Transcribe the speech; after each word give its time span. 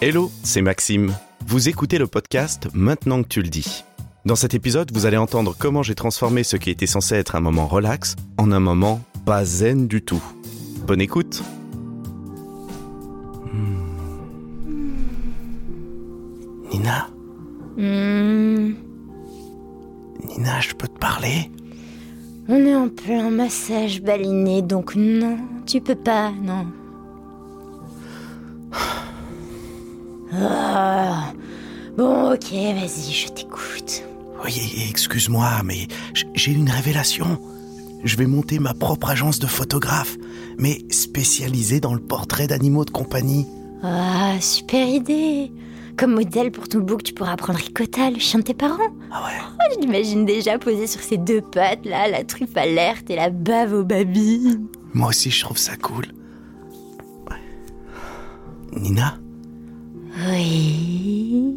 Hello, 0.00 0.30
c'est 0.44 0.62
Maxime. 0.62 1.12
Vous 1.46 1.68
écoutez 1.68 1.98
le 1.98 2.06
podcast 2.06 2.68
Maintenant 2.72 3.22
que 3.22 3.28
tu 3.28 3.42
le 3.42 3.48
dis. 3.48 3.84
Dans 4.24 4.36
cet 4.36 4.54
épisode, 4.54 4.92
vous 4.92 5.06
allez 5.06 5.16
entendre 5.16 5.56
comment 5.58 5.82
j'ai 5.82 5.96
transformé 5.96 6.44
ce 6.44 6.56
qui 6.56 6.70
était 6.70 6.86
censé 6.86 7.16
être 7.16 7.34
un 7.34 7.40
moment 7.40 7.66
relax 7.66 8.14
en 8.36 8.52
un 8.52 8.60
moment 8.60 9.00
pas 9.26 9.44
zen 9.44 9.88
du 9.88 10.02
tout. 10.02 10.22
Bonne 10.86 11.00
écoute. 11.00 11.42
Hmm. 13.52 13.78
Nina 16.70 17.08
Hmm, 17.76 18.74
Nina, 20.28 20.60
je 20.60 20.74
peux 20.74 20.88
te 20.88 20.98
parler? 20.98 21.50
On 22.48 22.64
est 22.64 22.74
en 22.74 22.88
plein 22.88 23.30
massage 23.30 24.00
baliné, 24.00 24.62
donc 24.62 24.94
non, 24.96 25.38
tu 25.66 25.80
peux 25.80 25.94
pas, 25.94 26.30
non. 26.30 26.66
Ah, 30.32 31.32
bon, 31.96 32.32
ok, 32.32 32.50
vas-y, 32.52 33.12
je 33.12 33.28
t'écoute. 33.28 34.02
Oui, 34.44 34.86
excuse-moi, 34.90 35.48
mais 35.64 35.88
j'ai 36.34 36.52
une 36.52 36.70
révélation. 36.70 37.38
Je 38.04 38.16
vais 38.16 38.26
monter 38.26 38.58
ma 38.58 38.74
propre 38.74 39.10
agence 39.10 39.38
de 39.38 39.46
photographe, 39.46 40.16
mais 40.58 40.84
spécialisée 40.90 41.80
dans 41.80 41.94
le 41.94 42.00
portrait 42.00 42.46
d'animaux 42.46 42.84
de 42.84 42.90
compagnie. 42.90 43.46
Ah, 43.82 44.34
super 44.40 44.86
idée. 44.86 45.50
Comme 45.96 46.14
modèle 46.14 46.52
pour 46.52 46.68
ton 46.68 46.78
book, 46.78 47.02
tu 47.02 47.12
pourras 47.12 47.34
prendre 47.36 47.58
Ricotta, 47.58 48.10
le 48.10 48.20
chien 48.20 48.38
de 48.38 48.44
tes 48.44 48.54
parents. 48.54 48.78
Ah 49.10 49.24
ouais 49.24 49.32
Oh, 49.40 49.74
je 49.74 49.80
l'imagine 49.80 50.24
déjà 50.24 50.56
posé 50.58 50.86
sur 50.86 51.00
ses 51.00 51.16
deux 51.16 51.40
pattes, 51.40 51.84
là, 51.84 52.08
la 52.08 52.22
truffe 52.22 52.56
alerte 52.56 53.10
et 53.10 53.16
la 53.16 53.30
bave 53.30 53.72
aux 53.72 53.84
babines. 53.84 54.68
Moi 54.94 55.08
aussi, 55.08 55.30
je 55.30 55.40
trouve 55.44 55.58
ça 55.58 55.76
cool. 55.76 56.06
Nina? 58.72 59.18
Oui. 60.30 61.54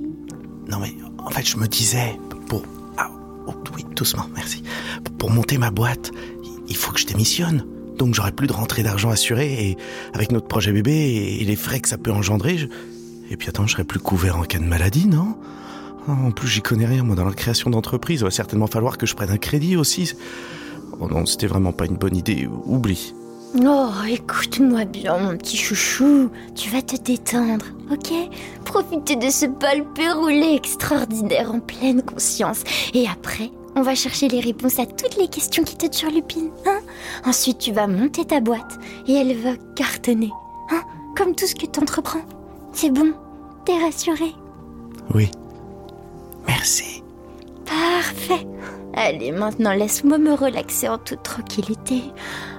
Non 0.69 0.79
mais, 0.79 0.93
en 1.17 1.29
fait, 1.29 1.47
je 1.47 1.57
me 1.57 1.67
disais, 1.67 2.17
pour... 2.47 2.63
Ah, 2.97 3.09
oh, 3.47 3.53
oui, 3.75 3.85
doucement, 3.95 4.25
merci. 4.35 4.63
Pour, 5.17 5.29
monter 5.31 5.57
ma 5.57 5.71
boîte, 5.71 6.11
il 6.67 6.75
faut 6.75 6.91
que 6.91 6.99
je 6.99 7.05
démissionne. 7.05 7.65
Donc 7.97 8.15
j'aurai 8.15 8.31
plus 8.31 8.47
de 8.47 8.53
rentrée 8.53 8.83
d'argent 8.83 9.09
assurée 9.11 9.69
et 9.69 9.77
avec 10.13 10.31
notre 10.31 10.47
projet 10.47 10.71
bébé 10.71 11.37
et 11.39 11.43
les 11.43 11.55
frais 11.55 11.79
que 11.79 11.87
ça 11.87 11.97
peut 11.97 12.11
engendrer, 12.11 12.57
je... 12.57 12.67
Et 13.29 13.37
puis 13.37 13.47
attends, 13.47 13.65
je 13.65 13.73
serai 13.73 13.83
plus 13.85 13.99
couvert 13.99 14.37
en 14.37 14.43
cas 14.43 14.59
de 14.59 14.65
maladie, 14.65 15.07
non? 15.07 15.37
Oh, 16.07 16.11
En 16.11 16.31
plus, 16.31 16.47
j'y 16.47 16.61
connais 16.61 16.85
rien, 16.85 17.03
moi, 17.03 17.15
dans 17.15 17.25
la 17.25 17.33
création 17.33 17.69
d'entreprise. 17.69 18.21
Il 18.21 18.23
va 18.23 18.31
certainement 18.31 18.67
falloir 18.67 18.97
que 18.97 19.05
je 19.05 19.15
prenne 19.15 19.29
un 19.29 19.37
crédit 19.37 19.77
aussi. 19.77 20.13
Oh 20.99 21.07
non, 21.07 21.25
c'était 21.25 21.47
vraiment 21.47 21.71
pas 21.71 21.85
une 21.85 21.95
bonne 21.95 22.15
idée. 22.15 22.47
Oublie. 22.65 23.13
Oh, 23.53 23.89
écoute-moi 24.07 24.85
bien, 24.85 25.17
mon 25.17 25.37
petit 25.37 25.57
chouchou. 25.57 26.29
Tu 26.55 26.69
vas 26.69 26.81
te 26.81 26.95
détendre, 26.95 27.65
ok? 27.91 28.13
Profiter 28.63 29.17
de 29.17 29.29
ce 29.29 29.45
bal 29.45 29.83
péroulé 29.93 30.53
extraordinaire 30.55 31.51
en 31.51 31.59
pleine 31.59 32.01
conscience. 32.01 32.63
Et 32.93 33.07
après, 33.09 33.51
on 33.75 33.81
va 33.81 33.93
chercher 33.93 34.29
les 34.29 34.39
réponses 34.39 34.79
à 34.79 34.85
toutes 34.85 35.17
les 35.17 35.27
questions 35.27 35.63
qui 35.63 35.75
te 35.75 35.85
turlupinent, 35.87 36.51
hein? 36.65 36.79
Ensuite, 37.25 37.57
tu 37.57 37.73
vas 37.73 37.87
monter 37.87 38.23
ta 38.23 38.39
boîte 38.39 38.79
et 39.07 39.13
elle 39.13 39.35
va 39.37 39.51
cartonner, 39.75 40.31
hein? 40.69 40.81
Comme 41.17 41.35
tout 41.35 41.47
ce 41.47 41.55
que 41.55 41.65
t'entreprends. 41.65 42.23
C'est 42.71 42.91
bon, 42.91 43.13
t'es 43.65 43.77
rassuré? 43.77 44.33
Oui. 45.13 45.29
Merci. 46.47 47.03
Parfait. 47.65 48.47
Allez, 48.93 49.31
maintenant 49.31 49.73
laisse-moi 49.73 50.17
me 50.17 50.33
relaxer 50.33 50.89
en 50.89 50.97
toute 50.97 51.23
tranquillité. 51.23 52.03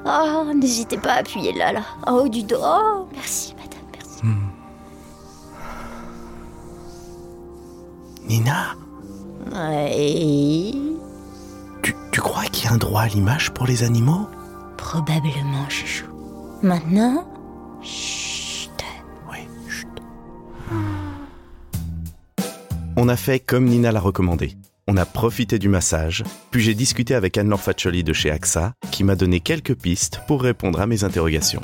Oh, 0.07 0.45
n'hésitez 0.55 0.97
pas 0.99 1.13
à 1.13 1.17
appuyer 1.19 1.53
là, 1.53 1.73
là, 1.73 1.83
en 2.07 2.15
haut 2.17 2.29
du 2.29 2.43
dos. 2.43 2.57
Oh, 2.61 3.07
merci, 3.13 3.55
madame, 3.55 3.87
merci. 3.95 4.23
Nina, 8.27 8.75
Ouais. 9.53 10.73
tu, 11.83 11.95
tu 12.13 12.21
crois 12.21 12.45
qu'il 12.45 12.65
y 12.65 12.69
a 12.69 12.73
un 12.73 12.79
droit 12.79 13.03
à 13.03 13.09
l'image 13.09 13.51
pour 13.53 13.67
les 13.67 13.83
animaux? 13.83 14.27
Probablement, 14.79 15.69
chouchou. 15.69 16.07
Maintenant, 16.63 17.25
chut. 17.83 18.71
Oui, 19.31 19.39
chut. 19.69 19.89
On 22.97 23.09
a 23.09 23.17
fait 23.17 23.41
comme 23.41 23.65
Nina 23.67 23.91
l'a 23.93 24.01
recommandé. 24.01 24.57
On 24.89 24.97
a 24.97 25.07
profité 25.07 25.61
du 25.61 25.69
massage, 25.69 26.25
puis 26.51 26.61
j'ai 26.61 26.75
discuté 26.75 27.15
avec 27.15 27.39
Anne-Laure 27.39 27.61
Faccioli 27.61 28.03
de 28.03 28.13
chez 28.13 28.33
AXA, 28.33 28.75
qui 28.91 29.05
m'a 29.05 29.15
donné 29.15 29.39
quelques 29.39 29.77
pistes 29.77 30.21
pour 30.27 30.43
répondre 30.43 30.81
à 30.81 30.89
mes 30.89 31.05
interrogations. 31.05 31.63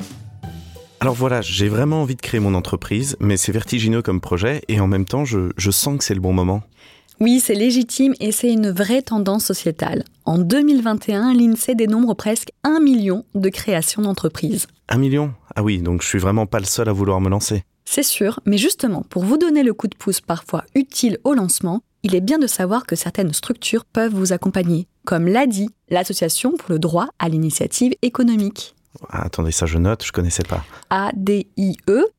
Alors 1.01 1.15
voilà, 1.15 1.41
j'ai 1.41 1.67
vraiment 1.67 2.01
envie 2.03 2.15
de 2.15 2.21
créer 2.21 2.39
mon 2.39 2.53
entreprise, 2.53 3.17
mais 3.19 3.35
c'est 3.35 3.51
vertigineux 3.51 4.01
comme 4.01 4.21
projet, 4.21 4.61
et 4.69 4.79
en 4.79 4.87
même 4.87 5.03
temps, 5.03 5.25
je, 5.25 5.51
je 5.57 5.69
sens 5.69 5.97
que 5.97 6.05
c'est 6.05 6.13
le 6.13 6.21
bon 6.21 6.31
moment. 6.31 6.61
Oui, 7.19 7.41
c'est 7.41 7.55
légitime 7.55 8.13
et 8.21 8.31
c'est 8.31 8.53
une 8.53 8.71
vraie 8.71 9.01
tendance 9.01 9.43
sociétale. 9.43 10.05
En 10.23 10.37
2021, 10.37 11.33
l'INSEE 11.33 11.75
dénombre 11.75 12.15
presque 12.15 12.51
un 12.63 12.79
million 12.79 13.25
de 13.35 13.49
créations 13.49 14.01
d'entreprises. 14.01 14.67
Un 14.87 14.97
million? 14.97 15.33
Ah 15.57 15.63
oui, 15.63 15.79
donc 15.79 16.01
je 16.03 16.07
suis 16.07 16.19
vraiment 16.19 16.45
pas 16.45 16.59
le 16.59 16.65
seul 16.65 16.87
à 16.87 16.93
vouloir 16.93 17.19
me 17.19 17.29
lancer. 17.29 17.65
C'est 17.83 18.03
sûr, 18.03 18.39
mais 18.45 18.57
justement, 18.57 19.03
pour 19.09 19.25
vous 19.25 19.37
donner 19.37 19.63
le 19.63 19.73
coup 19.73 19.87
de 19.87 19.95
pouce 19.95 20.21
parfois 20.21 20.63
utile 20.75 21.17
au 21.25 21.33
lancement, 21.33 21.81
il 22.03 22.15
est 22.15 22.21
bien 22.21 22.37
de 22.37 22.47
savoir 22.47 22.85
que 22.85 22.95
certaines 22.95 23.33
structures 23.33 23.85
peuvent 23.85 24.13
vous 24.13 24.33
accompagner, 24.33 24.87
comme 25.05 25.27
l'ADI, 25.27 25.69
l'Association 25.89 26.55
pour 26.57 26.71
le 26.71 26.79
droit 26.79 27.07
à 27.19 27.29
l'initiative 27.29 27.93
économique. 28.01 28.75
Ah, 29.09 29.25
attendez, 29.25 29.51
ça 29.51 29.65
je 29.65 29.77
note, 29.77 30.03
je 30.03 30.11
connaissais 30.11 30.43
pas. 30.43 30.63
ADIE. 30.89 31.77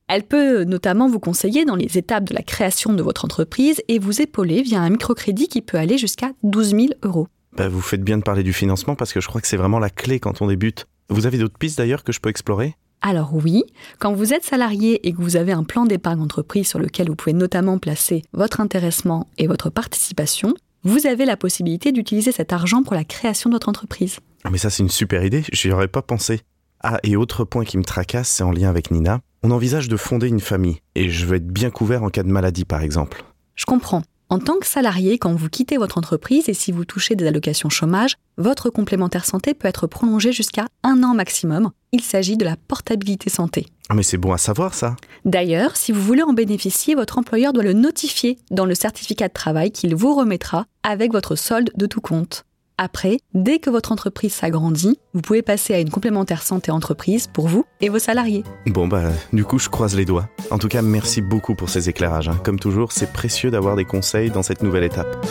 Elle 0.08 0.22
peut 0.22 0.64
notamment 0.64 1.08
vous 1.08 1.20
conseiller 1.20 1.64
dans 1.64 1.76
les 1.76 1.98
étapes 1.98 2.24
de 2.24 2.34
la 2.34 2.42
création 2.42 2.92
de 2.92 3.02
votre 3.02 3.24
entreprise 3.24 3.82
et 3.88 3.98
vous 3.98 4.20
épauler 4.20 4.62
via 4.62 4.80
un 4.80 4.91
microcrédit 4.91 5.48
qui 5.48 5.62
peut 5.62 5.78
aller 5.78 5.98
jusqu'à 5.98 6.30
12 6.42 6.70
000 6.70 6.86
euros. 7.02 7.28
Bah, 7.56 7.68
vous 7.68 7.80
faites 7.80 8.02
bien 8.02 8.18
de 8.18 8.22
parler 8.22 8.42
du 8.42 8.52
financement 8.52 8.94
parce 8.94 9.12
que 9.12 9.20
je 9.20 9.28
crois 9.28 9.41
que 9.41 9.47
c'est 9.47 9.56
vraiment 9.56 9.78
la 9.78 9.91
clé 9.91 10.20
quand 10.20 10.42
on 10.42 10.47
débute. 10.47 10.86
Vous 11.08 11.26
avez 11.26 11.38
d'autres 11.38 11.58
pistes 11.58 11.78
d'ailleurs 11.78 12.04
que 12.04 12.12
je 12.12 12.20
peux 12.20 12.30
explorer? 12.30 12.76
Alors 13.02 13.34
oui, 13.34 13.64
quand 13.98 14.12
vous 14.12 14.34
êtes 14.34 14.44
salarié 14.44 15.06
et 15.08 15.12
que 15.12 15.22
vous 15.22 15.36
avez 15.36 15.52
un 15.52 15.64
plan 15.64 15.86
d'épargne 15.86 16.20
entreprise 16.20 16.68
sur 16.68 16.78
lequel 16.78 17.08
vous 17.08 17.16
pouvez 17.16 17.32
notamment 17.32 17.78
placer 17.78 18.22
votre 18.32 18.60
intéressement 18.60 19.26
et 19.38 19.46
votre 19.46 19.70
participation, 19.70 20.54
vous 20.84 21.06
avez 21.06 21.24
la 21.24 21.36
possibilité 21.38 21.92
d'utiliser 21.92 22.32
cet 22.32 22.52
argent 22.52 22.82
pour 22.82 22.94
la 22.94 23.04
création 23.04 23.48
de 23.48 23.54
votre 23.54 23.70
entreprise. 23.70 24.18
Ah, 24.44 24.50
Mais 24.50 24.58
ça, 24.58 24.68
c'est 24.68 24.82
une 24.82 24.90
super 24.90 25.24
idée, 25.24 25.44
j'y 25.52 25.72
aurais 25.72 25.88
pas 25.88 26.02
pensé. 26.02 26.40
Ah, 26.82 26.98
et 27.02 27.16
autre 27.16 27.44
point 27.44 27.64
qui 27.64 27.78
me 27.78 27.84
tracasse, 27.84 28.28
c'est 28.28 28.42
en 28.42 28.52
lien 28.52 28.68
avec 28.68 28.90
Nina. 28.90 29.20
On 29.42 29.50
envisage 29.50 29.88
de 29.88 29.96
fonder 29.96 30.28
une 30.28 30.40
famille, 30.40 30.80
et 30.94 31.08
je 31.10 31.26
veux 31.26 31.36
être 31.36 31.48
bien 31.48 31.70
couvert 31.70 32.02
en 32.02 32.10
cas 32.10 32.22
de 32.22 32.28
maladie, 32.28 32.64
par 32.64 32.82
exemple. 32.82 33.24
Je 33.54 33.64
comprends. 33.64 34.02
En 34.28 34.38
tant 34.38 34.58
que 34.58 34.66
salarié, 34.66 35.18
quand 35.18 35.34
vous 35.34 35.48
quittez 35.48 35.76
votre 35.76 35.98
entreprise 35.98 36.48
et 36.48 36.54
si 36.54 36.70
vous 36.70 36.84
touchez 36.84 37.16
des 37.16 37.26
allocations 37.26 37.68
chômage, 37.68 38.16
votre 38.38 38.70
complémentaire 38.70 39.24
santé 39.24 39.54
peut 39.54 39.66
être 39.66 39.86
prolongé 39.86 40.32
jusqu'à 40.32 40.66
un 40.82 41.02
an 41.02 41.14
maximum. 41.14 41.72
Il 41.92 42.02
s'agit 42.02 42.36
de 42.36 42.44
la 42.44 42.56
portabilité 42.56 43.30
santé. 43.30 43.66
Ah, 43.88 43.94
mais 43.94 44.04
c'est 44.04 44.16
bon 44.16 44.32
à 44.32 44.38
savoir, 44.38 44.74
ça. 44.74 44.94
D'ailleurs, 45.24 45.76
si 45.76 45.90
vous 45.90 46.00
voulez 46.00 46.22
en 46.22 46.32
bénéficier, 46.32 46.94
votre 46.94 47.18
employeur 47.18 47.52
doit 47.52 47.64
le 47.64 47.72
notifier 47.72 48.38
dans 48.52 48.64
le 48.64 48.76
certificat 48.76 49.26
de 49.26 49.32
travail 49.32 49.72
qu'il 49.72 49.96
vous 49.96 50.14
remettra 50.14 50.66
avec 50.84 51.10
votre 51.10 51.34
solde 51.34 51.70
de 51.76 51.86
tout 51.86 52.00
compte. 52.00 52.44
Après, 52.78 53.18
dès 53.34 53.58
que 53.58 53.68
votre 53.68 53.90
entreprise 53.92 54.32
s'agrandit, 54.32 54.98
vous 55.12 55.20
pouvez 55.20 55.42
passer 55.42 55.74
à 55.74 55.80
une 55.80 55.90
complémentaire 55.90 56.42
santé 56.42 56.70
entreprise 56.70 57.26
pour 57.26 57.48
vous 57.48 57.64
et 57.80 57.88
vos 57.88 57.98
salariés. 57.98 58.44
Bon, 58.66 58.86
bah, 58.88 59.10
du 59.32 59.44
coup, 59.44 59.58
je 59.58 59.68
croise 59.68 59.96
les 59.96 60.04
doigts. 60.04 60.28
En 60.52 60.58
tout 60.58 60.68
cas, 60.68 60.80
merci 60.82 61.20
beaucoup 61.20 61.54
pour 61.56 61.68
ces 61.68 61.88
éclairages. 61.90 62.28
hein. 62.28 62.40
Comme 62.44 62.60
toujours, 62.60 62.92
c'est 62.92 63.12
précieux 63.12 63.50
d'avoir 63.50 63.74
des 63.76 63.84
conseils 63.84 64.30
dans 64.30 64.42
cette 64.44 64.62
nouvelle 64.62 64.84
étape. 64.84 65.26